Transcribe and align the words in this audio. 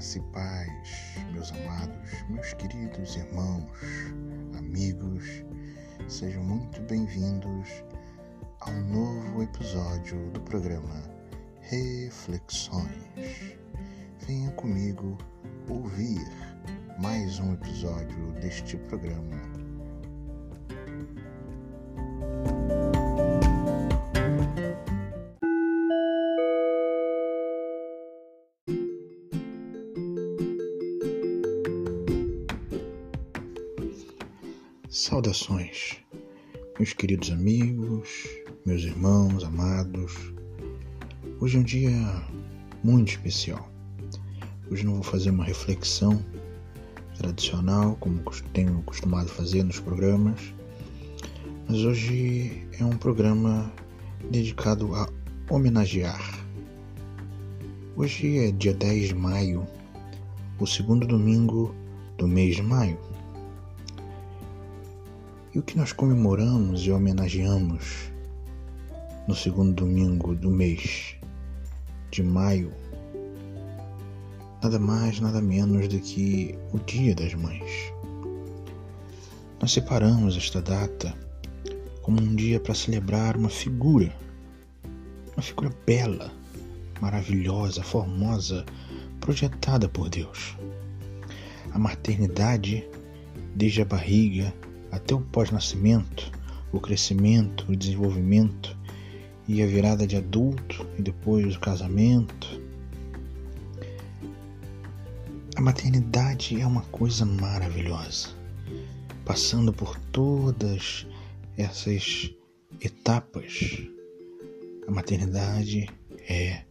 Graça 0.00 0.16
e 0.16 0.22
paz, 0.32 1.14
meus 1.30 1.52
amados, 1.52 2.24
meus 2.30 2.54
queridos 2.54 3.16
irmãos, 3.16 3.70
amigos, 4.56 5.44
sejam 6.08 6.42
muito 6.42 6.80
bem-vindos 6.88 7.68
a 8.60 8.70
um 8.70 8.80
novo 8.88 9.42
episódio 9.42 10.30
do 10.30 10.40
programa 10.40 11.02
Reflexões. 11.60 13.58
Venha 14.26 14.50
comigo 14.52 15.18
ouvir 15.68 16.26
mais 16.98 17.38
um 17.38 17.52
episódio 17.52 18.32
deste 18.40 18.78
programa 18.78 19.59
Saudações, 34.92 35.98
meus 36.76 36.92
queridos 36.92 37.30
amigos, 37.30 38.26
meus 38.66 38.82
irmãos 38.82 39.44
amados. 39.44 40.12
Hoje 41.38 41.58
é 41.58 41.60
um 41.60 41.62
dia 41.62 41.92
muito 42.82 43.10
especial. 43.10 43.70
Hoje 44.68 44.84
não 44.84 44.94
vou 44.94 45.04
fazer 45.04 45.30
uma 45.30 45.44
reflexão 45.44 46.20
tradicional, 47.16 47.94
como 48.00 48.20
tenho 48.52 48.82
costumado 48.82 49.28
fazer 49.28 49.62
nos 49.62 49.78
programas, 49.78 50.52
mas 51.68 51.84
hoje 51.84 52.66
é 52.76 52.84
um 52.84 52.96
programa 52.96 53.72
dedicado 54.28 54.92
a 54.96 55.08
homenagear. 55.48 56.44
Hoje 57.94 58.38
é 58.38 58.50
dia 58.50 58.74
10 58.74 59.10
de 59.10 59.14
maio, 59.14 59.64
o 60.58 60.66
segundo 60.66 61.06
domingo 61.06 61.72
do 62.18 62.26
mês 62.26 62.56
de 62.56 62.62
maio. 62.64 62.98
E 65.52 65.58
o 65.58 65.62
que 65.62 65.76
nós 65.76 65.92
comemoramos 65.92 66.86
e 66.86 66.92
homenageamos 66.92 68.12
no 69.26 69.34
segundo 69.34 69.74
domingo 69.74 70.32
do 70.36 70.48
mês 70.48 71.16
de 72.12 72.22
maio, 72.22 72.72
nada 74.62 74.78
mais, 74.78 75.18
nada 75.18 75.42
menos 75.42 75.88
do 75.88 75.98
que 75.98 76.56
o 76.72 76.78
Dia 76.78 77.16
das 77.16 77.34
Mães. 77.34 77.92
Nós 79.60 79.72
separamos 79.72 80.36
esta 80.36 80.62
data 80.62 81.12
como 82.00 82.22
um 82.22 82.36
dia 82.36 82.60
para 82.60 82.72
celebrar 82.72 83.36
uma 83.36 83.50
figura, 83.50 84.14
uma 85.32 85.42
figura 85.42 85.70
bela, 85.84 86.30
maravilhosa, 87.00 87.82
formosa, 87.82 88.64
projetada 89.18 89.88
por 89.88 90.08
Deus. 90.08 90.56
A 91.72 91.78
maternidade, 91.78 92.88
desde 93.56 93.82
a 93.82 93.84
barriga, 93.84 94.54
até 94.90 95.14
o 95.14 95.20
pós-nascimento, 95.20 96.30
o 96.72 96.80
crescimento, 96.80 97.66
o 97.68 97.76
desenvolvimento 97.76 98.76
e 99.46 99.62
a 99.62 99.66
virada 99.66 100.06
de 100.06 100.16
adulto 100.16 100.86
e 100.98 101.02
depois 101.02 101.56
o 101.56 101.60
casamento. 101.60 102.60
A 105.56 105.60
maternidade 105.60 106.60
é 106.60 106.66
uma 106.66 106.82
coisa 106.82 107.26
maravilhosa. 107.26 108.28
Passando 109.24 109.72
por 109.72 109.98
todas 110.12 111.06
essas 111.56 112.30
etapas, 112.80 113.82
a 114.86 114.90
maternidade 114.90 115.88
é 116.28 116.64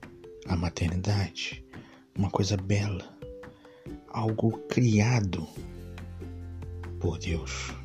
a 0.47 0.55
maternidade, 0.55 1.63
uma 2.17 2.29
coisa 2.29 2.57
bela, 2.57 3.07
algo 4.09 4.57
criado 4.67 5.47
por 6.99 7.19
Deus. 7.19 7.78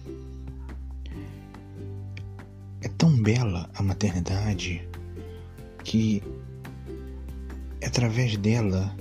Tão 3.04 3.20
bela 3.20 3.68
a 3.74 3.82
maternidade 3.82 4.88
que 5.84 6.22
é 7.82 7.86
através 7.86 8.34
dela 8.38 8.96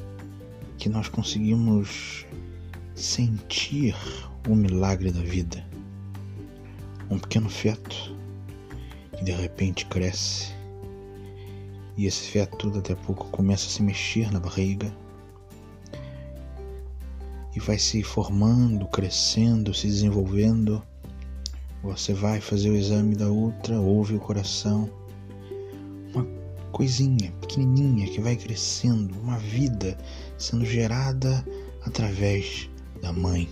que 0.78 0.90
nós 0.90 1.08
conseguimos 1.08 2.25
sentir 2.96 3.96
o 4.46 4.56
milagre 4.56 5.09
da 5.09 5.22
vida. 5.22 5.66
Um 7.09 7.18
pequeno 7.18 7.50
feto 7.50 8.14
que 9.16 9.24
de 9.24 9.31
repente 9.31 9.86
cresce 9.86 10.53
e 11.96 12.06
esse 12.06 12.30
feto 12.30 12.70
daqui 12.72 12.91
a 12.91 12.97
pouco 12.97 13.30
começa 13.30 13.68
a 13.68 13.70
se 13.70 13.81
mexer 13.81 14.30
na 14.34 14.40
barriga 14.41 14.94
e 17.56 17.59
vai 17.62 17.80
se 17.80 18.03
formando, 18.03 18.85
crescendo, 18.88 19.74
se 19.74 19.88
desenvolvendo 19.88 20.84
você 21.83 22.13
vai 22.13 22.39
fazer 22.39 22.69
o 22.69 22.77
exame 22.77 23.13
da 23.13 23.29
ultra, 23.29 23.77
ouve 23.77 24.16
o 24.16 24.19
coração. 24.19 24.89
Uma 26.13 26.25
coisinha 26.71 27.29
pequenininha 27.41 28.07
que 28.07 28.21
vai 28.21 28.38
crescendo, 28.38 29.13
uma 29.19 29.38
vida 29.38 29.97
sendo 30.38 30.66
gerada 30.66 31.45
através 31.85 32.69
da 33.01 33.11
mãe. 33.11 33.49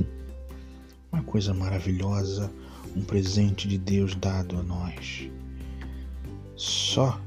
Uma 1.11 1.21
coisa 1.23 1.53
maravilhosa, 1.53 2.49
um 2.95 3.03
presente 3.03 3.67
de 3.67 3.77
Deus 3.77 4.15
dado 4.15 4.57
a 4.57 4.63
nós. 4.63 5.29
Só 6.55 7.19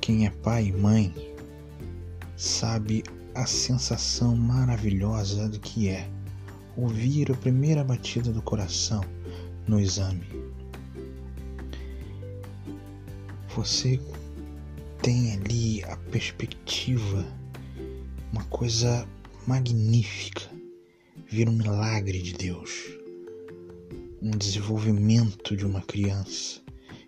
quem 0.00 0.26
é 0.26 0.30
pai 0.30 0.66
e 0.66 0.72
mãe 0.72 1.12
sabe 2.36 3.02
a 3.34 3.46
sensação 3.46 4.36
maravilhosa 4.36 5.48
do 5.48 5.58
que 5.58 5.88
é 5.88 6.08
ouvir 6.76 7.32
a 7.32 7.34
primeira 7.34 7.82
batida 7.82 8.30
do 8.30 8.40
coração 8.40 9.00
no 9.66 9.80
exame. 9.80 10.26
Você 13.54 14.00
tem 15.02 15.32
ali 15.32 15.84
a 15.84 15.96
perspectiva, 15.96 17.24
uma 18.32 18.44
coisa 18.44 19.08
magnífica, 19.46 20.42
vir 21.28 21.48
um 21.48 21.52
milagre 21.52 22.20
de 22.20 22.34
Deus, 22.34 22.70
um 24.20 24.30
desenvolvimento 24.30 25.56
de 25.56 25.64
uma 25.64 25.80
criança 25.80 26.60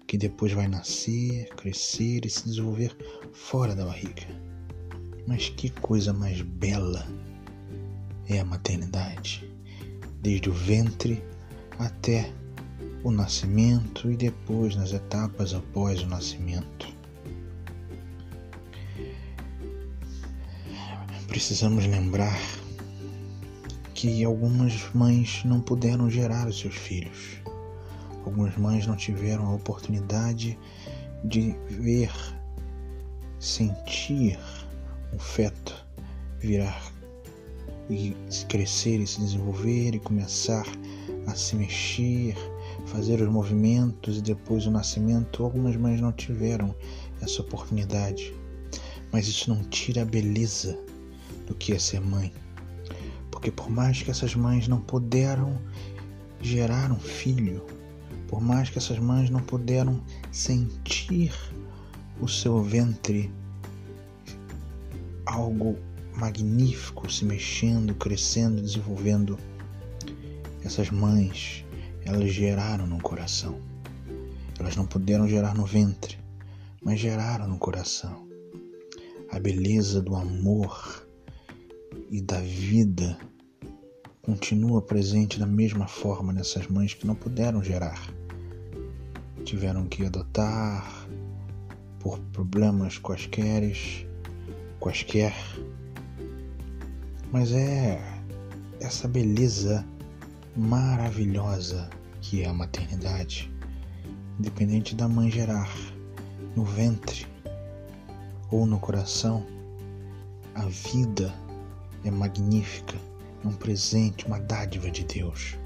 que 0.06 0.16
depois 0.16 0.52
vai 0.52 0.66
nascer, 0.66 1.48
crescer 1.54 2.24
e 2.24 2.30
se 2.30 2.44
desenvolver 2.44 2.96
fora 3.32 3.74
da 3.74 3.84
barriga. 3.84 4.26
Mas 5.26 5.50
que 5.50 5.68
coisa 5.68 6.14
mais 6.14 6.40
bela 6.40 7.06
é 8.26 8.40
a 8.40 8.44
maternidade, 8.44 9.48
desde 10.22 10.48
o 10.48 10.52
ventre 10.52 11.22
até 11.78 12.32
o 13.04 13.10
nascimento 13.10 14.10
e 14.10 14.16
depois 14.16 14.74
nas 14.76 14.92
etapas 14.92 15.54
após 15.54 16.02
o 16.02 16.06
nascimento. 16.06 16.88
Precisamos 21.26 21.86
lembrar 21.86 22.38
que 23.94 24.24
algumas 24.24 24.92
mães 24.94 25.42
não 25.44 25.60
puderam 25.60 26.10
gerar 26.10 26.48
os 26.48 26.58
seus 26.58 26.74
filhos. 26.74 27.40
Algumas 28.24 28.56
mães 28.56 28.86
não 28.86 28.96
tiveram 28.96 29.46
a 29.46 29.54
oportunidade 29.54 30.58
de 31.24 31.54
ver, 31.68 32.10
sentir 33.38 34.38
o 35.12 35.18
feto 35.18 35.88
virar 36.40 36.92
e 37.90 38.14
crescer 38.48 39.00
e 39.00 39.06
se 39.06 39.20
desenvolver 39.20 39.94
e 39.94 39.98
começar 39.98 40.64
a 41.26 41.34
se 41.34 41.56
mexer, 41.56 42.36
fazer 42.88 43.20
os 43.20 43.28
movimentos 43.28 44.18
e 44.18 44.22
depois 44.22 44.66
o 44.66 44.70
nascimento. 44.70 45.42
Algumas 45.42 45.76
mães 45.76 46.00
não 46.00 46.12
tiveram 46.12 46.74
essa 47.20 47.42
oportunidade, 47.42 48.34
mas 49.12 49.28
isso 49.28 49.52
não 49.52 49.62
tira 49.64 50.02
a 50.02 50.04
beleza 50.04 50.78
do 51.46 51.54
que 51.54 51.72
é 51.72 51.78
ser 51.78 52.00
mãe. 52.00 52.32
Porque 53.30 53.50
por 53.50 53.70
mais 53.70 54.02
que 54.02 54.10
essas 54.10 54.34
mães 54.34 54.68
não 54.68 54.80
puderam 54.80 55.58
gerar 56.40 56.90
um 56.90 56.98
filho, 56.98 57.64
por 58.26 58.40
mais 58.40 58.68
que 58.70 58.78
essas 58.78 58.98
mães 58.98 59.30
não 59.30 59.40
puderam 59.40 60.02
sentir 60.32 61.32
o 62.20 62.28
seu 62.28 62.62
ventre 62.62 63.32
algo 65.24 65.76
magnífico 66.16 67.10
se 67.10 67.24
mexendo, 67.24 67.94
crescendo, 67.94 68.60
desenvolvendo, 68.60 69.38
essas 70.64 70.90
mães, 70.90 71.64
elas 72.08 72.32
geraram 72.32 72.86
no 72.86 73.00
coração. 73.00 73.60
Elas 74.58 74.74
não 74.74 74.86
puderam 74.86 75.28
gerar 75.28 75.54
no 75.54 75.64
ventre, 75.64 76.18
mas 76.82 76.98
geraram 76.98 77.46
no 77.46 77.58
coração. 77.58 78.26
A 79.30 79.38
beleza 79.38 80.00
do 80.00 80.16
amor 80.16 81.06
e 82.10 82.20
da 82.20 82.40
vida 82.40 83.18
continua 84.22 84.82
presente 84.82 85.38
da 85.38 85.46
mesma 85.46 85.86
forma 85.86 86.32
nessas 86.32 86.66
mães 86.66 86.94
que 86.94 87.06
não 87.06 87.14
puderam 87.14 87.62
gerar. 87.62 88.10
Tiveram 89.44 89.86
que 89.86 90.04
adotar 90.04 91.06
por 92.00 92.18
problemas 92.32 92.98
quaisquer, 92.98 93.76
quaisquer 94.80 95.34
mas 97.30 97.52
é 97.52 98.00
essa 98.80 99.06
beleza 99.06 99.84
maravilhosa 100.56 101.90
que 102.28 102.42
é 102.42 102.46
a 102.46 102.52
maternidade, 102.52 103.50
independente 104.38 104.94
da 104.94 105.08
mãe 105.08 105.30
gerar 105.30 105.74
no 106.54 106.62
ventre 106.62 107.26
ou 108.50 108.66
no 108.66 108.78
coração, 108.78 109.46
a 110.54 110.66
vida 110.66 111.32
é 112.04 112.10
magnífica, 112.10 112.96
é 113.42 113.48
um 113.48 113.54
presente, 113.54 114.26
uma 114.26 114.38
dádiva 114.38 114.90
de 114.90 115.04
Deus. 115.04 115.56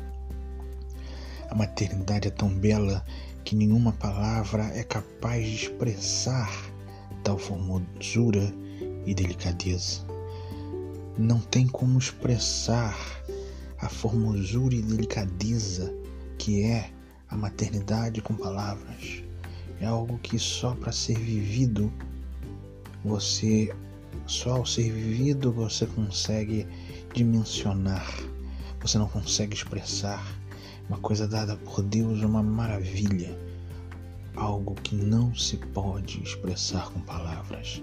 A 1.50 1.54
maternidade 1.56 2.28
é 2.28 2.30
tão 2.30 2.48
bela 2.48 3.04
que 3.44 3.56
nenhuma 3.56 3.90
palavra 3.94 4.62
é 4.66 4.84
capaz 4.84 5.44
de 5.44 5.56
expressar 5.64 6.48
tal 7.24 7.38
formosura 7.38 8.54
e 9.04 9.12
delicadeza. 9.12 10.06
Não 11.18 11.40
tem 11.40 11.66
como 11.66 11.98
expressar 11.98 12.96
a 13.80 13.88
formosura 13.88 14.76
e 14.76 14.82
delicadeza 14.82 15.92
que 16.38 16.62
é 16.62 16.90
a 17.28 17.36
maternidade 17.36 18.20
com 18.20 18.34
palavras. 18.34 19.22
É 19.80 19.86
algo 19.86 20.18
que 20.18 20.38
só 20.38 20.74
para 20.74 20.92
ser 20.92 21.18
vivido 21.18 21.92
você 23.04 23.74
só 24.26 24.56
ao 24.56 24.66
ser 24.66 24.90
vivido 24.92 25.50
você 25.50 25.86
consegue 25.86 26.66
dimensionar. 27.14 28.06
Você 28.80 28.98
não 28.98 29.08
consegue 29.08 29.54
expressar 29.54 30.24
uma 30.88 30.98
coisa 30.98 31.26
dada 31.26 31.56
por 31.56 31.82
Deus, 31.82 32.22
uma 32.22 32.42
maravilha, 32.42 33.36
algo 34.36 34.74
que 34.74 34.94
não 34.94 35.34
se 35.34 35.56
pode 35.56 36.22
expressar 36.22 36.90
com 36.90 37.00
palavras. 37.00 37.82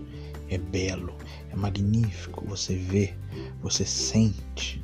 É 0.49 0.57
belo, 0.57 1.15
é 1.51 1.55
magnífico, 1.55 2.45
você 2.45 2.75
vê, 2.75 3.15
você 3.61 3.85
sente, 3.85 4.83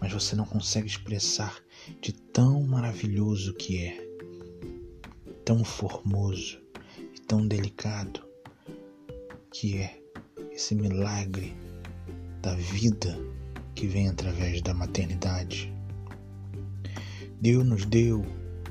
mas 0.00 0.12
você 0.12 0.36
não 0.36 0.44
consegue 0.44 0.86
expressar 0.86 1.56
de 2.00 2.12
tão 2.12 2.62
maravilhoso 2.62 3.54
que 3.54 3.84
é, 3.84 4.10
tão 5.44 5.64
formoso 5.64 6.60
e 7.14 7.20
tão 7.20 7.46
delicado 7.46 8.22
que 9.52 9.78
é 9.78 10.00
esse 10.52 10.74
milagre 10.74 11.56
da 12.40 12.54
vida 12.54 13.18
que 13.74 13.86
vem 13.86 14.08
através 14.08 14.62
da 14.62 14.72
maternidade. 14.72 15.72
Deus 17.40 17.64
nos 17.64 17.84
deu 17.84 18.24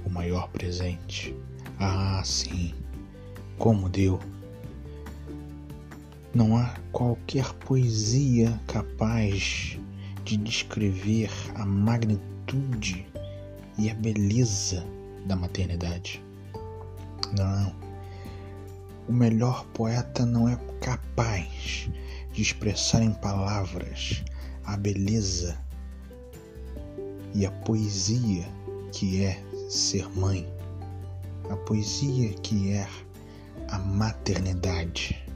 o 0.05 0.09
maior 0.09 0.49
presente. 0.49 1.35
Ah, 1.79 2.21
sim, 2.23 2.73
como 3.57 3.89
deu. 3.89 4.19
Não 6.33 6.55
há 6.55 6.75
qualquer 6.91 7.51
poesia 7.55 8.59
capaz 8.67 9.79
de 10.23 10.37
descrever 10.37 11.31
a 11.55 11.65
magnitude 11.65 12.38
e 13.77 13.89
a 13.89 13.93
beleza 13.93 14.85
da 15.25 15.35
maternidade. 15.35 16.23
Não. 17.37 17.75
O 19.07 19.13
melhor 19.13 19.65
poeta 19.67 20.25
não 20.25 20.47
é 20.47 20.55
capaz 20.81 21.89
de 22.31 22.41
expressar 22.41 23.01
em 23.01 23.13
palavras 23.13 24.23
a 24.65 24.77
beleza 24.77 25.57
e 27.33 27.45
a 27.45 27.51
poesia 27.51 28.45
que 28.91 29.23
é 29.23 29.41
ser 29.69 30.07
mãe, 30.09 30.47
a 31.49 31.55
poesia 31.55 32.33
que 32.33 32.71
é 32.71 32.87
a 33.69 33.79
maternidade. 33.79 35.28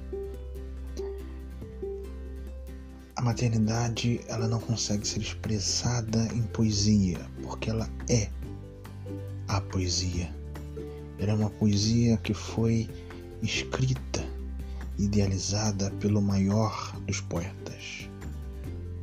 Maternidade 3.23 4.21
ela 4.27 4.47
não 4.47 4.59
consegue 4.59 5.07
ser 5.07 5.21
expressada 5.21 6.27
em 6.33 6.41
poesia, 6.43 7.19
porque 7.41 7.69
ela 7.69 7.89
é 8.09 8.29
a 9.47 9.61
poesia. 9.61 10.33
Ela 11.17 11.31
é 11.31 11.35
uma 11.35 11.49
poesia 11.49 12.17
que 12.17 12.33
foi 12.33 12.89
escrita, 13.41 14.23
idealizada 14.97 15.89
pelo 15.99 16.21
maior 16.21 16.95
dos 17.07 17.21
poetas, 17.21 18.09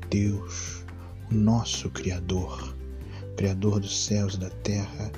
Deus, 0.08 0.84
o 1.30 1.34
nosso 1.34 1.88
Criador, 1.90 2.76
Criador 3.36 3.80
dos 3.80 4.04
céus 4.06 4.34
e 4.34 4.38
da 4.38 4.50
terra, 4.50 5.10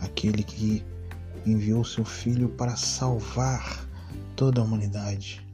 aquele 0.00 0.42
que 0.42 0.84
enviou 1.44 1.84
seu 1.84 2.04
Filho 2.04 2.48
para 2.50 2.76
salvar 2.76 3.86
toda 4.36 4.60
a 4.60 4.64
humanidade 4.64 5.47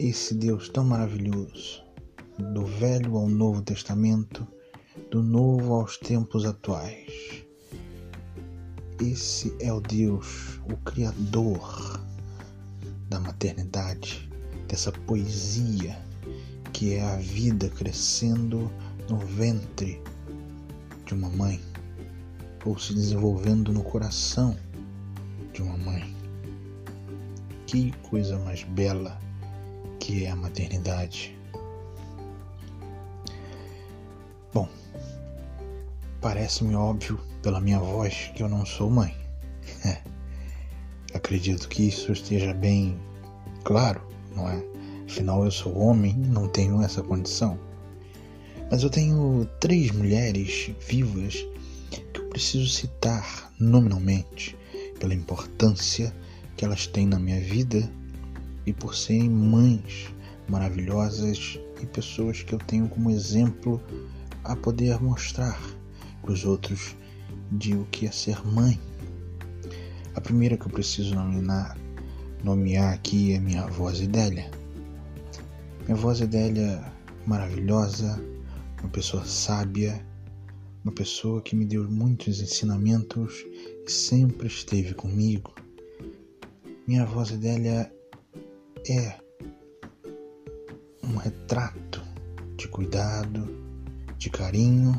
esse 0.00 0.34
Deus 0.34 0.70
tão 0.70 0.82
maravilhoso, 0.82 1.84
do 2.54 2.64
Velho 2.64 3.18
ao 3.18 3.28
Novo 3.28 3.60
Testamento, 3.60 4.48
do 5.10 5.22
Novo 5.22 5.74
aos 5.74 5.98
tempos 5.98 6.46
atuais. 6.46 7.44
Esse 8.98 9.54
é 9.60 9.70
o 9.70 9.78
Deus, 9.78 10.58
o 10.72 10.76
Criador 10.78 12.00
da 13.10 13.20
maternidade, 13.20 14.26
dessa 14.66 14.90
poesia 14.90 16.02
que 16.72 16.94
é 16.94 17.02
a 17.02 17.16
vida 17.16 17.68
crescendo 17.68 18.70
no 19.06 19.18
ventre 19.18 20.02
de 21.04 21.12
uma 21.12 21.28
mãe 21.28 21.60
ou 22.64 22.78
se 22.78 22.94
desenvolvendo 22.94 23.70
no 23.70 23.82
coração 23.82 24.56
de 25.52 25.60
uma 25.60 25.76
mãe. 25.76 26.16
Que 27.66 27.92
coisa 28.08 28.38
mais 28.38 28.64
bela! 28.64 29.29
Que 30.00 30.24
é 30.24 30.30
a 30.30 30.36
maternidade. 30.36 31.38
Bom, 34.52 34.68
parece-me 36.20 36.74
óbvio 36.74 37.20
pela 37.42 37.60
minha 37.60 37.78
voz 37.78 38.32
que 38.34 38.42
eu 38.42 38.48
não 38.48 38.66
sou 38.66 38.90
mãe. 38.90 39.14
Acredito 41.14 41.68
que 41.68 41.86
isso 41.86 42.10
esteja 42.10 42.52
bem 42.52 42.98
claro, 43.62 44.00
não 44.34 44.48
é? 44.48 44.64
Afinal, 45.06 45.44
eu 45.44 45.50
sou 45.50 45.76
homem, 45.76 46.16
não 46.16 46.48
tenho 46.48 46.82
essa 46.82 47.02
condição. 47.02 47.58
Mas 48.70 48.82
eu 48.82 48.90
tenho 48.90 49.48
três 49.60 49.90
mulheres 49.90 50.70
vivas 50.88 51.46
que 51.90 52.20
eu 52.20 52.28
preciso 52.28 52.68
citar 52.68 53.52
nominalmente 53.58 54.56
pela 54.98 55.14
importância 55.14 56.14
que 56.56 56.64
elas 56.64 56.86
têm 56.86 57.06
na 57.06 57.18
minha 57.18 57.40
vida 57.40 57.90
e 58.70 58.72
por 58.72 58.94
serem 58.94 59.28
mães 59.28 60.14
maravilhosas 60.48 61.58
e 61.82 61.86
pessoas 61.86 62.42
que 62.42 62.52
eu 62.52 62.58
tenho 62.58 62.88
como 62.88 63.10
exemplo 63.10 63.82
a 64.44 64.54
poder 64.54 65.02
mostrar 65.02 65.60
para 66.22 66.32
os 66.32 66.44
outros 66.44 66.96
de 67.50 67.74
o 67.74 67.84
que 67.86 68.06
é 68.06 68.12
ser 68.12 68.46
mãe. 68.46 68.80
A 70.14 70.20
primeira 70.20 70.56
que 70.56 70.66
eu 70.66 70.70
preciso 70.70 71.16
nominar, 71.16 71.76
nomear 72.44 72.94
aqui 72.94 73.32
é 73.32 73.40
minha 73.40 73.64
avó 73.64 73.90
Zidélia. 73.92 74.48
Minha 75.84 75.96
avó 75.96 76.14
Zidélia 76.14 76.80
maravilhosa, 77.26 78.22
uma 78.80 78.90
pessoa 78.90 79.24
sábia, 79.24 80.06
uma 80.84 80.92
pessoa 80.92 81.42
que 81.42 81.56
me 81.56 81.64
deu 81.64 81.90
muitos 81.90 82.40
ensinamentos 82.40 83.44
e 83.84 83.90
sempre 83.90 84.46
esteve 84.46 84.94
comigo. 84.94 85.54
Minha 86.86 87.02
avó 87.02 87.24
Zidélia 87.24 87.92
é 88.88 89.18
um 91.02 91.16
retrato 91.16 92.02
de 92.56 92.68
cuidado, 92.68 93.48
de 94.18 94.30
carinho 94.30 94.98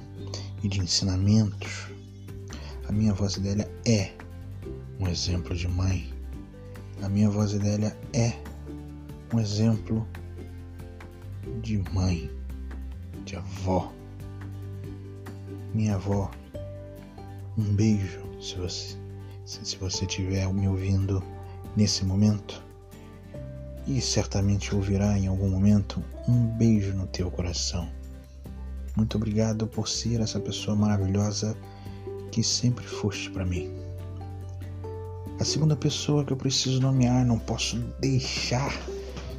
e 0.63 0.67
de 0.67 0.79
ensinamentos. 0.79 1.87
A 2.87 2.91
minha 2.91 3.13
voz 3.13 3.37
dela 3.37 3.65
é 3.85 4.11
um 4.99 5.07
exemplo 5.07 5.55
de 5.55 5.67
mãe. 5.67 6.13
A 7.01 7.09
minha 7.09 7.29
voz 7.29 7.53
dela 7.53 7.95
é 8.13 8.33
um 9.33 9.39
exemplo 9.39 10.07
de 11.61 11.77
mãe, 11.93 12.29
de 13.25 13.35
avó. 13.35 13.91
Minha 15.73 15.95
avó, 15.95 16.29
um 17.57 17.73
beijo 17.75 18.21
se 18.41 18.55
você 18.55 19.01
se 19.45 19.75
você 19.77 20.05
estiver 20.05 20.47
me 20.53 20.67
ouvindo 20.67 21.21
nesse 21.75 22.05
momento 22.05 22.63
e 23.87 23.99
certamente 23.99 24.75
ouvirá 24.75 25.17
em 25.17 25.27
algum 25.27 25.49
momento 25.49 26.03
um 26.27 26.45
beijo 26.45 26.93
no 26.93 27.07
teu 27.07 27.29
coração. 27.31 27.89
Muito 28.95 29.17
obrigado 29.17 29.67
por 29.67 29.87
ser 29.87 30.19
essa 30.19 30.39
pessoa 30.39 30.75
maravilhosa 30.75 31.55
que 32.31 32.43
sempre 32.43 32.85
foste 32.85 33.29
para 33.29 33.45
mim. 33.45 33.71
A 35.39 35.43
segunda 35.43 35.75
pessoa 35.75 36.23
que 36.23 36.31
eu 36.31 36.37
preciso 36.37 36.79
nomear, 36.79 37.25
não 37.25 37.39
posso 37.39 37.79
deixar 37.99 38.71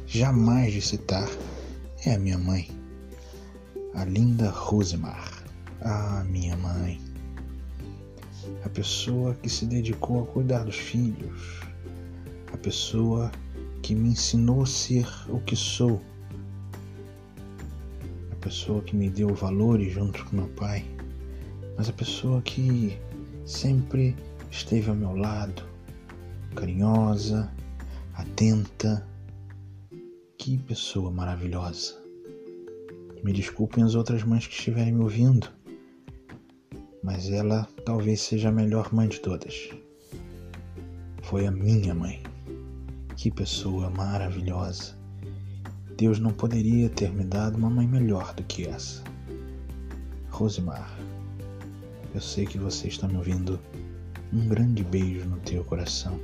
jamais 0.05 0.73
de 0.73 0.81
citar, 0.81 1.29
é 2.05 2.15
a 2.15 2.19
minha 2.19 2.37
mãe, 2.37 2.69
a 3.93 4.03
linda 4.03 4.49
Rosemar. 4.49 5.43
Ah, 5.81 6.23
minha 6.27 6.55
mãe. 6.57 6.99
A 8.65 8.69
pessoa 8.69 9.33
que 9.35 9.49
se 9.49 9.65
dedicou 9.65 10.23
a 10.23 10.25
cuidar 10.25 10.63
dos 10.63 10.77
filhos, 10.77 11.61
a 12.51 12.57
pessoa 12.57 13.31
que 13.83 13.93
me 13.93 14.09
ensinou 14.09 14.63
a 14.63 14.65
ser 14.65 15.05
o 15.29 15.39
que 15.41 15.55
sou 15.55 16.01
pessoa 18.43 18.81
que 18.81 18.93
me 18.93 19.09
deu 19.09 19.33
valores 19.33 19.93
junto 19.93 20.25
com 20.25 20.35
meu 20.35 20.49
pai, 20.49 20.85
mas 21.77 21.87
a 21.87 21.93
pessoa 21.93 22.41
que 22.41 22.97
sempre 23.45 24.15
esteve 24.51 24.89
ao 24.89 24.95
meu 24.95 25.15
lado, 25.15 25.63
carinhosa, 26.53 27.49
atenta. 28.13 29.07
Que 30.37 30.57
pessoa 30.57 31.09
maravilhosa. 31.09 31.95
Me 33.23 33.31
desculpem 33.31 33.81
as 33.81 33.95
outras 33.95 34.23
mães 34.23 34.45
que 34.45 34.53
estiverem 34.53 34.91
me 34.91 35.01
ouvindo, 35.01 35.47
mas 37.01 37.29
ela 37.29 37.65
talvez 37.85 38.19
seja 38.19 38.49
a 38.49 38.51
melhor 38.51 38.93
mãe 38.93 39.07
de 39.07 39.21
todas. 39.21 39.69
Foi 41.21 41.47
a 41.47 41.51
minha 41.51 41.95
mãe. 41.95 42.32
Que 43.23 43.31
pessoa 43.31 43.89
maravilhosa. 43.89 44.97
Deus 45.95 46.19
não 46.19 46.31
poderia 46.31 46.89
ter 46.89 47.09
me 47.09 47.23
dado 47.23 47.57
uma 47.57 47.69
mãe 47.69 47.87
melhor 47.87 48.33
do 48.33 48.43
que 48.43 48.67
essa. 48.67 49.01
Rosimar, 50.29 50.93
eu 52.13 52.19
sei 52.19 52.45
que 52.45 52.57
você 52.57 52.89
está 52.89 53.07
me 53.07 53.15
ouvindo. 53.15 53.57
Um 54.33 54.45
grande 54.49 54.83
beijo 54.83 55.25
no 55.25 55.39
teu 55.39 55.63
coração. 55.63 56.19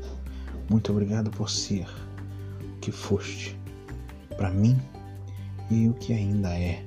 Muito 0.70 0.92
obrigado 0.92 1.32
por 1.32 1.50
ser 1.50 1.88
o 2.60 2.80
que 2.82 2.92
foste 2.92 3.58
para 4.36 4.52
mim 4.52 4.78
e 5.72 5.88
o 5.88 5.94
que 5.94 6.12
ainda 6.12 6.50
é. 6.50 6.84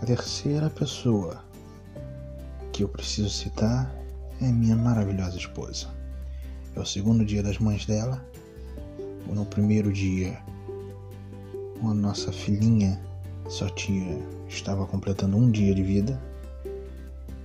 A 0.00 0.06
terceira 0.06 0.70
pessoa 0.70 1.44
que 2.72 2.82
eu 2.82 2.88
preciso 2.88 3.28
citar 3.28 3.94
é 4.40 4.50
minha 4.50 4.74
maravilhosa 4.74 5.36
esposa. 5.36 5.93
É 6.76 6.80
o 6.80 6.84
segundo 6.84 7.24
dia 7.24 7.40
das 7.40 7.58
mães 7.58 7.86
dela. 7.86 8.24
No 9.32 9.46
primeiro 9.46 9.92
dia, 9.92 10.36
a 11.82 11.94
nossa 11.94 12.32
filhinha, 12.32 13.00
sua 13.48 13.70
tia, 13.70 14.20
estava 14.48 14.84
completando 14.86 15.36
um 15.36 15.50
dia 15.50 15.72
de 15.72 15.82
vida. 15.82 16.20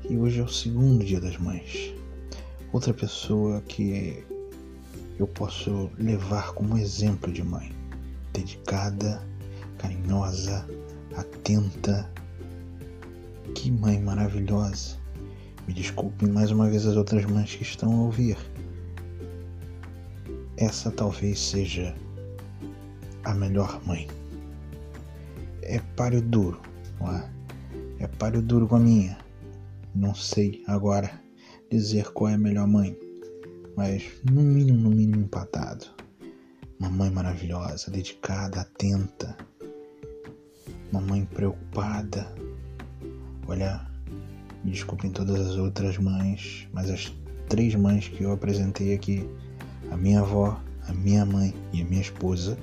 E 0.10 0.18
hoje 0.18 0.40
é 0.40 0.44
o 0.44 0.48
segundo 0.48 1.06
dia 1.06 1.22
das 1.22 1.38
mães. 1.38 1.94
Outra 2.74 2.92
pessoa 2.92 3.62
que 3.62 4.24
eu 5.20 5.28
posso 5.28 5.92
levar 6.00 6.54
como 6.54 6.78
exemplo 6.78 7.32
de 7.32 7.44
mãe. 7.44 7.72
Dedicada, 8.34 9.22
carinhosa, 9.78 10.68
atenta. 11.16 12.10
Que 13.54 13.70
mãe 13.70 14.00
maravilhosa. 14.00 14.98
Me 15.68 15.74
desculpem 15.74 16.30
mais 16.30 16.50
uma 16.50 16.68
vez 16.68 16.88
as 16.88 16.96
outras 16.96 17.26
mães 17.26 17.54
que 17.54 17.62
estão 17.62 17.94
a 17.94 18.02
ouvir. 18.06 18.38
Essa 20.62 20.92
talvez 20.92 21.40
seja 21.40 21.96
a 23.24 23.34
melhor 23.34 23.82
mãe. 23.88 24.10
É 25.62 25.80
páreo 25.96 26.22
duro, 26.22 26.60
não 27.00 27.16
é? 27.16 27.30
É 28.00 28.08
páreo 28.08 28.42
duro 28.42 28.68
com 28.68 28.76
a 28.76 28.80
minha. 28.80 29.18
Não 29.96 30.14
sei 30.14 30.62
agora 30.68 31.10
dizer 31.72 32.12
qual 32.12 32.32
é 32.32 32.34
a 32.34 32.38
melhor 32.38 32.68
mãe, 32.68 32.94
mas 33.78 34.04
no 34.30 34.42
mínimo, 34.42 34.78
no 34.80 34.90
mínimo 34.90 35.22
empatado. 35.22 35.86
Uma 36.78 36.90
mãe 36.90 37.10
maravilhosa, 37.10 37.90
dedicada, 37.90 38.60
atenta. 38.60 39.38
Uma 40.92 41.00
mãe 41.00 41.24
preocupada. 41.24 42.36
Olha, 43.48 43.90
me 44.66 44.72
desculpem 44.72 45.10
todas 45.10 45.40
as 45.40 45.56
outras 45.56 45.98
mães, 45.98 46.68
mas 46.74 46.90
as 46.90 47.16
três 47.48 47.76
mães 47.76 48.10
que 48.10 48.26
eu 48.26 48.34
apresentei 48.34 48.94
aqui, 48.94 49.26
a 49.92 49.98
minha 49.98 50.22
avó, 50.22 50.60
a 50.88 50.94
minha 50.94 51.26
mãe 51.26 51.54
e 51.74 51.82
a 51.82 51.86
minha 51.86 52.02
esposa, 52.02 52.58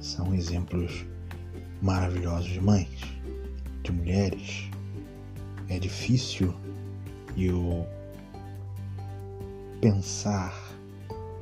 são 0.00 0.34
exemplos 0.34 1.04
maravilhosos 1.82 2.48
de 2.50 2.60
mães, 2.60 2.88
de 3.82 3.92
mulheres. 3.92 4.70
É 5.68 5.78
difícil 5.78 6.54
eu 7.36 7.86
pensar 9.80 10.54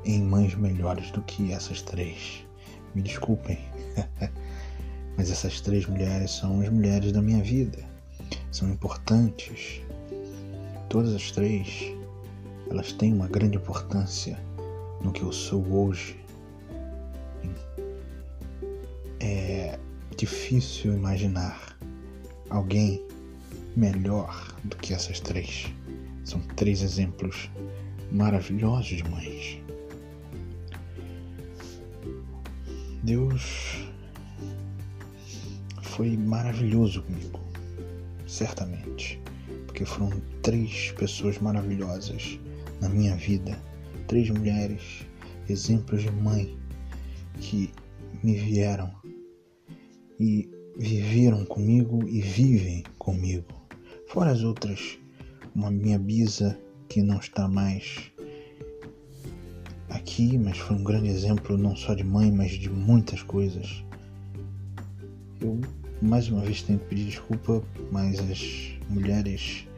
em 0.05 0.23
mães 0.23 0.55
melhores 0.55 1.11
do 1.11 1.23
que 1.23 1.53
essas 1.53 1.83
três. 1.83 2.47
Me 2.95 3.03
desculpem, 3.03 3.59
mas 5.17 5.31
essas 5.31 5.61
três 5.61 5.87
mulheres 5.87 6.31
são 6.31 6.61
as 6.61 6.69
mulheres 6.69 7.13
da 7.13 7.23
minha 7.23 7.43
vida 7.43 7.89
são 8.51 8.69
importantes. 8.71 9.81
Todas 10.89 11.15
as 11.15 11.31
três, 11.31 11.93
elas 12.71 12.93
têm 12.93 13.13
uma 13.13 13.29
grande 13.29 13.57
importância 13.57 14.39
no 15.03 15.13
que 15.13 15.23
eu 15.23 15.33
sou 15.33 15.65
hoje. 15.73 16.19
É 19.21 19.79
difícil 20.17 20.95
imaginar 20.95 21.79
alguém 22.51 23.03
melhor 23.77 24.55
do 24.65 24.77
que 24.77 24.93
essas 24.93 25.21
três. 25.21 25.67
São 26.25 26.41
três 26.57 26.83
exemplos 26.83 27.51
maravilhosos 28.11 28.87
de 28.87 29.05
mães. 29.09 29.61
Deus 33.03 33.87
foi 35.83 36.17
maravilhoso 36.17 37.03
comigo 37.03 37.49
certamente, 38.29 39.21
porque 39.67 39.85
foram 39.85 40.11
três 40.43 40.93
pessoas 40.93 41.39
maravilhosas 41.39 42.39
na 42.81 42.89
minha 42.89 43.17
vida, 43.17 43.59
três 44.09 44.31
mulheres, 44.31 45.07
exemplos 45.49 46.03
de 46.03 46.11
mãe 46.11 46.57
que 47.39 47.71
me 48.25 48.35
vieram 48.35 48.91
e 50.19 50.51
viveram 50.77 51.45
comigo 51.45 52.09
e 52.09 52.21
vivem 52.23 52.83
comigo. 52.99 53.47
Fora 54.09 54.33
as 54.33 54.43
outras, 54.43 54.99
uma 55.55 55.71
minha 55.71 55.99
bisa 55.99 56.59
que 56.89 57.03
não 57.03 57.19
está 57.19 57.47
mais 57.47 58.11
aqui, 59.91 60.39
mas 60.39 60.57
foi 60.57 60.77
um 60.77 60.85
grande 60.85 61.09
exemplo 61.09 61.59
não 61.59 61.77
só 61.77 61.93
de 61.93 62.03
mãe, 62.03 62.33
mas 62.33 62.53
de 62.53 62.71
muitas 62.71 63.23
coisas. 63.23 63.85
Eu 65.41 65.61
mais 66.01 66.29
uma 66.31 66.41
vez 66.41 66.63
tenho 66.63 66.79
que 66.79 66.87
pedir 66.87 67.05
desculpa, 67.05 67.63
mas 67.93 68.19
as 68.21 68.73
mulheres, 68.89 69.69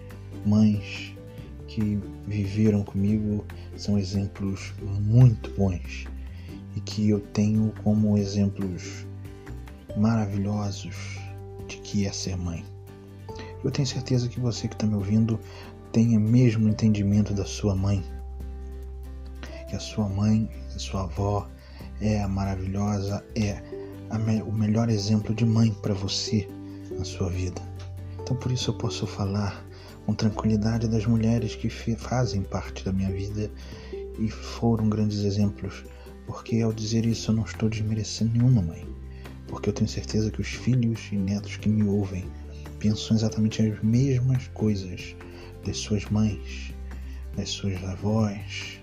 mães 0.47 1.17
que 1.71 2.01
viveram 2.27 2.83
comigo 2.83 3.45
são 3.77 3.97
exemplos 3.97 4.75
muito 4.83 5.51
bons 5.53 6.05
e 6.75 6.81
que 6.81 7.09
eu 7.09 7.21
tenho 7.21 7.73
como 7.85 8.19
exemplos 8.19 9.07
maravilhosos 9.97 10.97
de 11.69 11.77
que 11.79 12.07
é 12.07 12.13
ser 12.13 12.37
mãe. 12.37 12.65
Eu 13.63 13.71
tenho 13.71 13.87
certeza 13.87 14.29
que 14.29 14.41
você 14.41 14.67
que 14.67 14.75
está 14.75 14.85
me 14.85 14.97
ouvindo 14.97 15.39
tenha 15.93 16.19
mesmo 16.19 16.69
entendimento 16.69 17.33
da 17.33 17.45
sua 17.45 17.77
mãe, 17.77 18.03
que 19.69 19.77
a 19.77 19.81
sua 19.81 20.09
mãe, 20.09 20.51
a 20.75 20.79
sua 20.79 21.05
avó 21.05 21.49
é 22.01 22.21
a 22.21 22.27
maravilhosa, 22.27 23.25
é 23.37 23.63
me, 24.19 24.43
o 24.43 24.53
melhor 24.53 24.89
exemplo 24.91 25.33
de 25.33 25.47
mãe 25.47 25.73
para 25.75 25.95
você 25.95 26.49
na 26.99 27.05
sua 27.05 27.31
vida. 27.31 27.63
Então 28.21 28.37
por 28.37 28.51
isso 28.51 28.71
eu 28.71 28.75
posso 28.75 29.07
falar 29.07 29.65
com 30.07 30.15
tranquilidade 30.15 30.89
das 30.89 31.07
mulheres 31.07 31.55
que 31.55 31.69
fazem 31.69 32.43
parte 32.43 32.85
da 32.85 32.93
minha 32.93 33.11
vida 33.11 33.51
e 34.19 34.29
foram 34.29 34.89
grandes 34.89 35.25
exemplos, 35.25 35.85
porque 36.27 36.61
ao 36.61 36.73
dizer 36.73 37.07
isso 37.07 37.31
eu 37.31 37.37
não 37.37 37.45
estou 37.45 37.69
desmerecendo 37.69 38.33
nenhuma 38.33 38.63
mãe, 38.63 38.87
porque 39.47 39.69
eu 39.69 39.73
tenho 39.73 39.89
certeza 39.89 40.31
que 40.31 40.41
os 40.41 40.49
filhos 40.49 41.09
e 41.13 41.17
netos 41.17 41.57
que 41.57 41.69
me 41.69 41.85
ouvem 41.85 42.25
pensam 42.79 43.17
exatamente 43.17 43.63
as 43.63 43.83
mesmas 43.83 44.49
coisas 44.49 45.15
das 45.65 45.77
suas 45.77 46.05
mães, 46.07 46.73
das 47.37 47.51
suas 47.51 47.83
avós, 47.85 48.81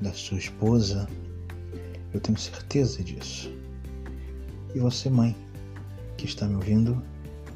da 0.00 0.12
sua 0.12 0.38
esposa. 0.38 1.08
Eu 2.12 2.20
tenho 2.20 2.38
certeza 2.38 3.02
disso. 3.02 3.50
E 4.74 4.78
você, 4.78 5.08
mãe, 5.08 5.36
que 6.16 6.26
está 6.26 6.46
me 6.46 6.56
ouvindo, 6.56 7.00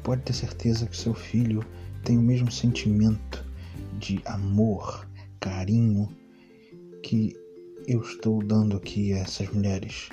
pode 0.03 0.21
ter 0.21 0.33
certeza 0.33 0.87
que 0.87 0.95
seu 0.95 1.13
filho 1.13 1.63
tem 2.03 2.17
o 2.17 2.21
mesmo 2.21 2.51
sentimento 2.51 3.45
de 3.99 4.21
amor, 4.25 5.07
carinho 5.39 6.09
que 7.03 7.35
eu 7.87 8.01
estou 8.01 8.43
dando 8.43 8.77
aqui 8.77 9.13
a 9.13 9.19
essas 9.19 9.49
mulheres. 9.51 10.09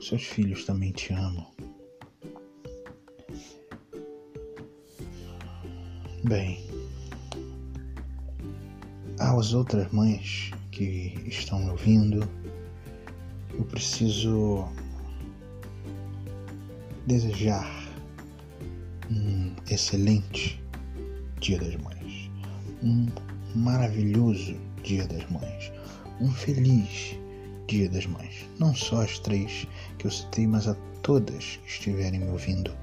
Seus 0.00 0.22
filhos 0.22 0.64
também 0.64 0.92
te 0.92 1.12
amam. 1.12 1.46
Bem, 6.24 6.66
às 9.18 9.52
outras 9.52 9.90
mães 9.92 10.50
que 10.70 11.14
estão 11.26 11.58
me 11.62 11.70
ouvindo, 11.70 12.28
eu 13.52 13.64
preciso 13.64 14.66
desejar 17.06 17.70
um 19.10 19.54
excelente 19.70 20.63
Dia 21.44 21.58
das 21.58 21.76
Mães, 21.76 22.30
um 22.82 23.06
maravilhoso 23.54 24.56
Dia 24.82 25.06
das 25.06 25.28
Mães, 25.30 25.70
um 26.18 26.32
feliz 26.32 27.18
Dia 27.68 27.86
das 27.90 28.06
Mães. 28.06 28.48
Não 28.58 28.74
só 28.74 29.02
as 29.02 29.18
três 29.18 29.66
que 29.98 30.06
eu 30.06 30.10
citei, 30.10 30.46
mas 30.46 30.66
a 30.66 30.74
todas 31.02 31.58
que 31.62 31.68
estiverem 31.68 32.20
me 32.20 32.30
ouvindo 32.30 32.74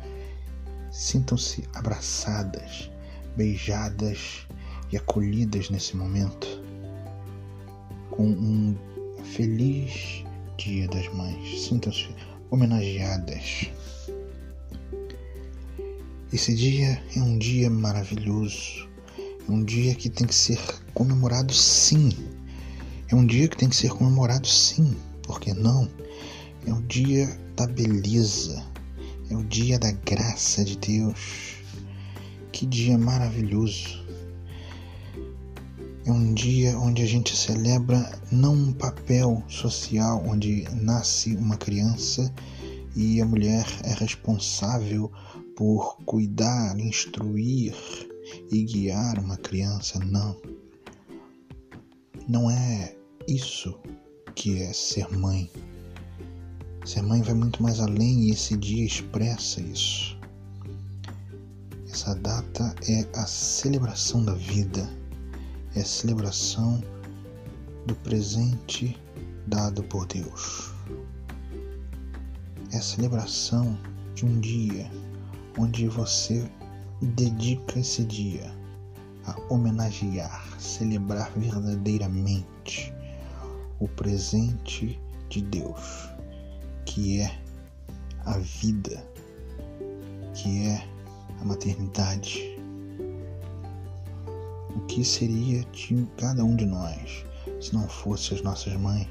Sintam-se 0.91 1.63
abraçadas, 1.73 2.91
beijadas 3.35 4.45
e 4.91 4.97
acolhidas 4.97 5.71
nesse 5.71 5.97
momento 5.97 6.47
com 8.11 8.27
um 8.27 8.77
feliz 9.23 10.23
Dia 10.59 10.87
das 10.87 11.11
Mães. 11.15 11.63
Sintam-se 11.63 12.15
homenageadas. 12.51 13.71
Esse 16.33 16.55
dia 16.55 17.03
é 17.13 17.19
um 17.19 17.37
dia 17.37 17.69
maravilhoso. 17.69 18.87
É 19.19 19.51
um 19.51 19.65
dia 19.65 19.93
que 19.93 20.09
tem 20.09 20.25
que 20.25 20.33
ser 20.33 20.57
comemorado 20.93 21.53
sim. 21.53 22.09
É 23.09 23.15
um 23.15 23.25
dia 23.25 23.49
que 23.49 23.57
tem 23.57 23.67
que 23.67 23.75
ser 23.75 23.89
comemorado 23.89 24.47
sim. 24.47 24.95
Por 25.23 25.41
que 25.41 25.53
não? 25.53 25.89
É 26.65 26.71
o 26.71 26.81
dia 26.83 27.37
da 27.57 27.67
beleza. 27.67 28.65
É 29.29 29.35
o 29.35 29.43
dia 29.43 29.77
da 29.77 29.91
graça 29.91 30.63
de 30.63 30.77
Deus. 30.77 31.57
Que 32.53 32.65
dia 32.65 32.97
maravilhoso. 32.97 34.01
É 36.05 36.11
um 36.13 36.33
dia 36.33 36.79
onde 36.79 37.01
a 37.01 37.05
gente 37.05 37.35
celebra 37.35 38.09
não 38.31 38.53
um 38.53 38.71
papel 38.71 39.43
social 39.49 40.23
onde 40.25 40.63
nasce 40.71 41.35
uma 41.35 41.57
criança 41.57 42.33
e 42.95 43.21
a 43.21 43.25
mulher 43.25 43.65
é 43.83 43.93
responsável 43.93 45.11
por 45.55 45.97
cuidar, 46.05 46.79
instruir 46.79 47.75
e 48.51 48.63
guiar 48.63 49.19
uma 49.19 49.37
criança, 49.37 49.99
não. 49.99 50.35
Não 52.27 52.49
é 52.49 52.95
isso 53.27 53.77
que 54.35 54.61
é 54.61 54.73
ser 54.73 55.09
mãe. 55.11 55.49
Ser 56.85 57.01
mãe 57.01 57.21
vai 57.21 57.33
muito 57.33 57.61
mais 57.61 57.79
além 57.79 58.25
e 58.25 58.31
esse 58.31 58.57
dia 58.57 58.85
expressa 58.85 59.61
isso. 59.61 60.17
Essa 61.89 62.15
data 62.15 62.75
é 62.87 63.05
a 63.19 63.25
celebração 63.27 64.23
da 64.23 64.33
vida 64.33 64.89
é 65.75 65.81
a 65.81 65.85
celebração 65.85 66.83
do 67.85 67.95
presente 67.95 68.99
dado 69.47 69.83
por 69.83 70.05
Deus. 70.05 70.73
É 72.71 72.77
a 72.77 72.81
celebração 72.81 73.77
de 74.13 74.25
um 74.25 74.39
dia 74.39 74.89
onde 75.57 75.87
você 75.87 76.49
dedica 77.01 77.79
esse 77.79 78.03
dia 78.05 78.51
a 79.25 79.35
homenagear, 79.53 80.59
celebrar 80.59 81.31
verdadeiramente 81.37 82.93
o 83.79 83.87
presente 83.87 84.99
de 85.29 85.41
Deus, 85.41 86.09
que 86.85 87.21
é 87.21 87.41
a 88.25 88.37
vida, 88.37 89.03
que 90.33 90.67
é 90.67 90.87
a 91.39 91.45
maternidade, 91.45 92.59
o 94.75 94.79
que 94.87 95.03
seria 95.03 95.63
de 95.65 96.07
cada 96.17 96.43
um 96.43 96.55
de 96.55 96.65
nós 96.65 97.25
se 97.59 97.73
não 97.73 97.87
fosse 97.87 98.33
as 98.33 98.41
nossas 98.41 98.73
mães? 98.77 99.07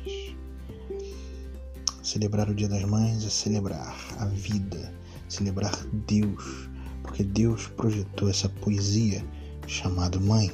Celebrar 2.02 2.48
o 2.48 2.54
Dia 2.54 2.68
das 2.68 2.82
Mães 2.84 3.24
é 3.24 3.30
celebrar 3.30 3.96
a 4.18 4.24
vida, 4.26 4.92
celebrar 5.30 5.72
Deus, 6.06 6.68
porque 7.02 7.22
Deus 7.22 7.68
projetou 7.68 8.28
essa 8.28 8.48
poesia 8.48 9.24
chamada 9.66 10.18
Mãe. 10.18 10.50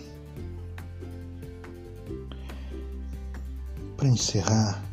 Para 3.96 4.08
encerrar, 4.08 4.84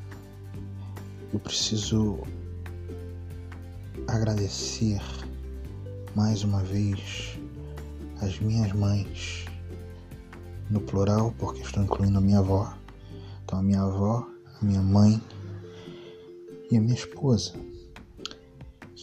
eu 1.34 1.39
preciso 1.39 2.19
agradecer 4.08 5.02
mais 6.15 6.43
uma 6.43 6.63
vez 6.63 7.38
as 8.22 8.39
minhas 8.39 8.72
mães 8.72 9.46
no 10.69 10.80
plural, 10.80 11.34
porque 11.38 11.62
estou 11.62 11.84
incluindo 11.84 12.17
a 12.17 12.22
minha 12.22 12.39
avó. 12.39 12.74
Então, 13.43 13.60
a 13.60 13.63
minha 13.63 13.82
avó, 13.82 14.26
a 14.62 14.65
minha 14.65 14.82
mãe 14.82 15.22
e 16.72 16.78
a 16.78 16.82
minha 16.82 16.96
esposa, 16.96 17.54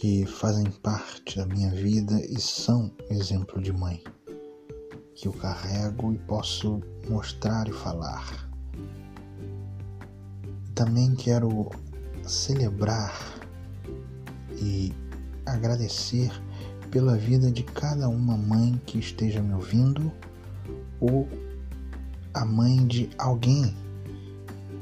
que 0.01 0.25
fazem 0.25 0.65
parte 0.81 1.37
da 1.37 1.45
minha 1.45 1.69
vida 1.69 2.19
e 2.25 2.41
são 2.41 2.91
exemplo 3.11 3.61
de 3.61 3.71
mãe, 3.71 4.03
que 5.13 5.27
eu 5.27 5.31
carrego 5.31 6.11
e 6.11 6.17
posso 6.17 6.81
mostrar 7.07 7.67
e 7.67 7.71
falar. 7.71 8.49
Também 10.73 11.13
quero 11.13 11.69
celebrar 12.23 13.13
e 14.59 14.91
agradecer 15.45 16.31
pela 16.89 17.15
vida 17.15 17.51
de 17.51 17.61
cada 17.61 18.09
uma 18.09 18.35
mãe 18.35 18.81
que 18.87 18.97
esteja 18.97 19.39
me 19.39 19.53
ouvindo 19.53 20.11
ou 20.99 21.29
a 22.33 22.43
mãe 22.43 22.87
de 22.87 23.07
alguém, 23.19 23.77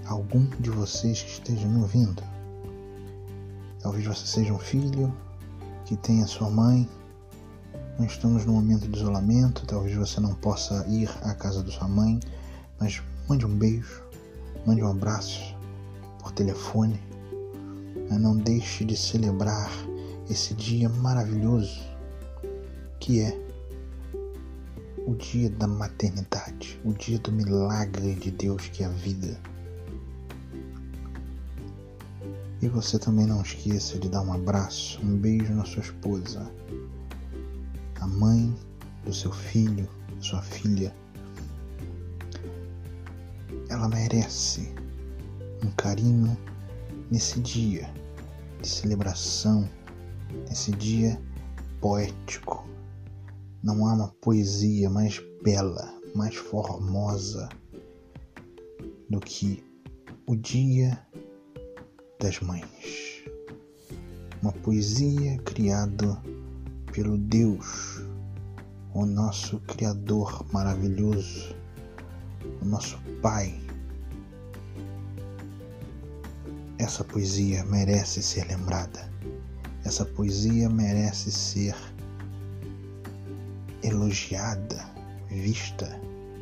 algum 0.06 0.46
de 0.62 0.70
vocês 0.70 1.22
que 1.22 1.30
esteja 1.30 1.68
me 1.68 1.82
ouvindo. 1.82 2.29
Talvez 3.82 4.06
você 4.06 4.26
seja 4.26 4.54
um 4.54 4.60
filho 4.60 5.16
que 5.86 5.96
tenha 5.96 6.28
sua 6.28 6.50
mãe. 6.50 6.88
Nós 7.98 8.12
estamos 8.12 8.46
num 8.46 8.54
momento 8.54 8.88
de 8.88 8.98
isolamento, 8.98 9.66
talvez 9.66 9.96
você 9.96 10.20
não 10.20 10.34
possa 10.36 10.86
ir 10.88 11.10
à 11.22 11.34
casa 11.34 11.64
da 11.64 11.72
sua 11.72 11.88
mãe, 11.88 12.20
mas 12.80 13.02
mande 13.28 13.46
um 13.46 13.58
beijo, 13.58 14.04
mande 14.66 14.82
um 14.82 14.90
abraço 14.90 15.56
por 16.20 16.32
telefone. 16.32 17.00
Não 18.10 18.36
deixe 18.36 18.84
de 18.84 18.98
celebrar 18.98 19.70
esse 20.30 20.54
dia 20.54 20.90
maravilhoso 20.90 21.80
que 23.00 23.22
é 23.22 23.50
o 25.08 25.16
dia 25.16 25.50
da 25.50 25.68
maternidade, 25.68 26.80
o 26.84 26.94
dia 26.94 27.18
do 27.20 27.32
milagre 27.32 28.14
de 28.16 28.30
Deus 28.30 28.68
que 28.68 28.84
é 28.84 28.86
a 28.86 28.90
vida. 28.90 29.40
E 32.62 32.68
você 32.68 33.00
também 33.00 33.26
não 33.26 33.42
esqueça 33.42 33.98
de 33.98 34.10
dar 34.10 34.22
um 34.22 34.34
abraço, 34.34 35.00
um 35.02 35.18
beijo 35.18 35.54
na 35.54 35.66
sua 35.66 35.82
esposa, 35.82 36.52
a 38.00 38.08
mãe 38.08 38.54
do 39.06 39.14
seu 39.14 39.32
filho, 39.32 39.88
sua 40.20 40.42
filha. 40.42 40.94
Ela 43.70 43.88
merece 43.88 44.74
um 45.64 45.72
carinho 45.72 46.38
nesse 47.10 47.40
dia 47.40 47.90
de 48.62 48.68
celebração, 48.68 49.70
nesse 50.50 50.72
dia 50.72 51.22
poético 51.80 52.70
não 53.62 53.86
há 53.86 53.94
uma 53.94 54.08
poesia 54.22 54.90
mais 54.90 55.22
bela, 55.44 55.94
mais 56.16 56.36
formosa 56.36 57.50
do 59.10 59.20
que 59.20 59.64
o 60.26 60.36
Dia 60.36 61.06
das 62.20 62.38
Mães. 62.42 62.66
Uma 64.42 64.52
poesia 64.52 65.38
criada 65.40 66.22
pelo 66.92 67.18
Deus, 67.18 68.02
o 68.94 69.06
nosso 69.06 69.60
Criador 69.62 70.46
maravilhoso, 70.52 71.56
o 72.62 72.66
nosso 72.66 73.00
Pai. 73.22 73.58
Essa 76.78 77.06
poesia 77.06 77.64
merece 77.66 78.22
ser 78.22 78.46
lembrada. 78.48 79.10
Essa 79.86 80.04
poesia 80.04 80.70
merece 80.70 81.32
ser 81.32 81.76
elogiada, 83.82 84.86
vista, 85.30 86.00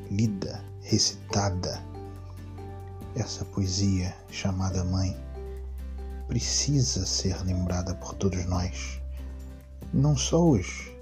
lida, 0.10 0.63
recitada. 0.82 1.80
Essa 3.16 3.46
poesia 3.46 4.16
chamada 4.30 4.84
Mãe 4.84 5.27
precisa 6.28 7.06
ser 7.06 7.42
lembrada 7.46 7.96
por 7.96 8.13
todos 8.16 8.46
nós, 8.46 9.02
não 9.94 10.16
só 10.16 10.44
hoje, 10.44 10.96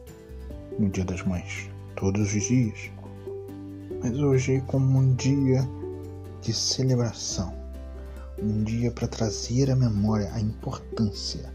no 0.79 0.89
Dia 0.89 1.05
das 1.05 1.23
Mães, 1.23 1.69
todos 1.95 2.33
os 2.33 2.43
dias, 2.43 2.91
mas 4.01 4.17
hoje 4.19 4.63
como 4.67 4.99
um 4.99 5.15
dia 5.15 5.67
de 6.41 6.53
celebração, 6.53 7.53
um 8.41 8.63
dia 8.63 8.91
para 8.91 9.07
trazer 9.07 9.71
à 9.71 9.75
memória 9.75 10.31
a 10.33 10.39
importância 10.39 11.51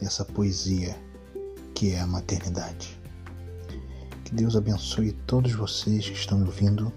dessa 0.00 0.24
poesia 0.24 0.96
que 1.74 1.92
é 1.92 2.00
a 2.00 2.06
maternidade. 2.06 2.98
Que 4.24 4.34
Deus 4.34 4.56
abençoe 4.56 5.12
todos 5.26 5.52
vocês 5.52 6.08
que 6.08 6.14
estão 6.14 6.38
me 6.38 6.46
ouvindo. 6.46 6.92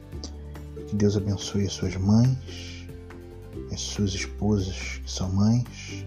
Que 0.87 0.95
Deus 0.95 1.17
abençoe 1.17 1.65
as 1.65 1.73
suas 1.73 1.95
mães, 1.95 2.37
as 3.75 3.81
suas 3.81 4.13
esposas 4.13 5.01
que 5.03 5.11
são 5.11 5.29
mães. 5.33 6.05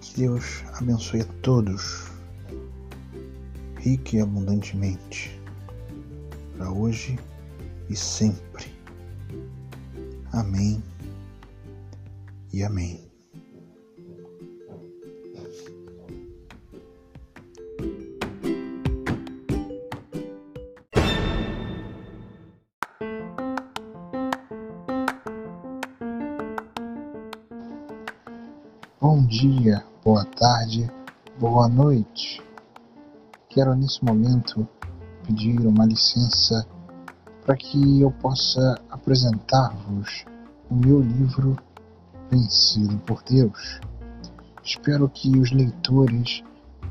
Que 0.00 0.20
Deus 0.20 0.62
abençoe 0.74 1.22
a 1.22 1.24
todos, 1.42 2.06
rique 3.78 4.16
e 4.16 4.20
abundantemente, 4.20 5.38
para 6.56 6.70
hoje 6.70 7.18
e 7.88 7.96
sempre. 7.96 8.72
Amém 10.32 10.80
e 12.52 12.62
amém. 12.62 13.09
Boa 30.02 30.24
tarde, 30.24 30.90
boa 31.38 31.68
noite. 31.68 32.42
Quero 33.50 33.74
nesse 33.74 34.02
momento 34.02 34.66
pedir 35.26 35.60
uma 35.66 35.84
licença 35.84 36.66
para 37.44 37.54
que 37.54 38.00
eu 38.00 38.10
possa 38.10 38.80
apresentar-vos 38.88 40.24
o 40.70 40.74
meu 40.74 41.00
livro 41.00 41.54
Vencido 42.30 42.96
por 43.00 43.22
Deus. 43.24 43.80
Espero 44.64 45.06
que 45.08 45.38
os 45.38 45.52
leitores 45.52 46.42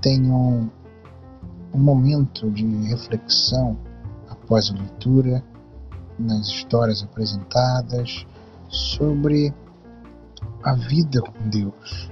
tenham 0.02 0.72
um 1.74 1.80
momento 1.80 2.52
de 2.52 2.66
reflexão 2.90 3.76
após 4.30 4.70
a 4.70 4.74
leitura 4.76 5.44
nas 6.20 6.48
histórias 6.48 7.02
apresentadas 7.02 8.28
sobre 8.68 9.52
a 10.64 10.74
vida 10.76 11.22
com 11.22 11.50
Deus, 11.50 12.12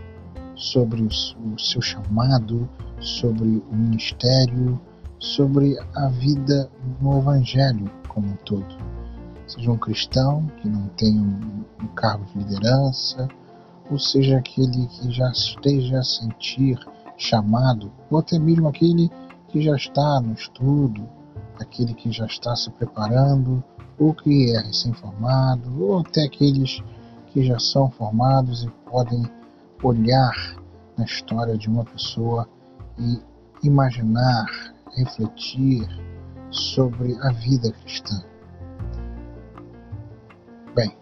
sobre 0.57 1.03
o 1.03 1.59
seu 1.59 1.81
chamado, 1.81 2.67
sobre 2.99 3.63
o 3.71 3.75
ministério, 3.75 4.79
sobre 5.19 5.77
a 5.95 6.09
vida 6.09 6.69
no 6.99 7.19
Evangelho 7.19 7.89
como 8.07 8.27
um 8.27 8.35
todo. 8.37 8.75
Seja 9.45 9.71
um 9.71 9.77
cristão 9.77 10.47
que 10.57 10.67
não 10.67 10.87
tem 10.89 11.17
um, 11.17 11.63
um 11.81 11.87
cargo 11.95 12.25
de 12.25 12.39
liderança, 12.39 13.27
ou 13.89 13.97
seja 13.97 14.37
aquele 14.37 14.87
que 14.87 15.11
já 15.11 15.29
esteja 15.29 15.99
a 15.99 16.03
sentir 16.03 16.77
chamado, 17.15 17.91
ou 18.09 18.19
até 18.19 18.37
mesmo 18.37 18.67
aquele 18.67 19.09
que 19.47 19.61
já 19.61 19.75
está 19.75 20.19
no 20.19 20.33
estudo, 20.33 21.07
aquele 21.59 21.93
que 21.93 22.11
já 22.11 22.25
está 22.25 22.55
se 22.55 22.69
preparando, 22.71 23.63
ou 23.97 24.13
que 24.13 24.51
é 24.55 24.59
recém-formado, 24.59 25.83
ou 25.83 25.99
até 25.99 26.25
aqueles 26.25 26.81
que 27.27 27.43
já 27.43 27.57
são 27.59 27.89
formados 27.91 28.63
e 28.63 28.69
podem 28.89 29.23
olhar 29.83 30.57
na 30.97 31.05
história 31.05 31.57
de 31.57 31.69
uma 31.69 31.85
pessoa 31.85 32.47
e 32.97 33.21
imaginar, 33.63 34.45
refletir 34.95 35.87
sobre 36.49 37.15
a 37.21 37.31
vida 37.31 37.71
cristã. 37.71 38.23
Bem, 40.75 40.95